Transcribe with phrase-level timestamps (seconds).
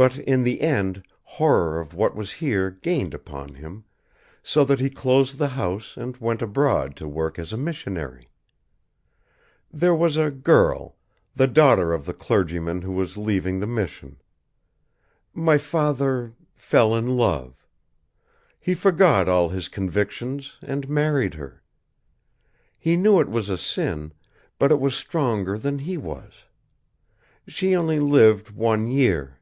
[0.00, 3.82] But in the end horror of what was here gained upon him
[4.44, 8.28] so that he closed the house and went abroad to work as a missionary.
[9.72, 10.94] There was a girl;
[11.34, 14.18] the daughter of the clergyman who was leaving the mission.
[15.34, 17.66] My father fell in love.
[18.60, 21.64] He forgot all his convictions and married her.
[22.78, 24.12] He knew it was a sin,
[24.60, 26.44] but it was stronger than he was.
[27.48, 29.34] She only lived one year.